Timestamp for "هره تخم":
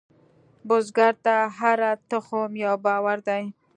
1.57-2.51